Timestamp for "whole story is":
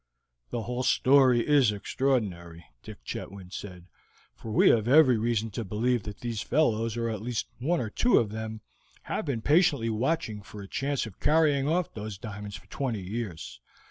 0.63-1.71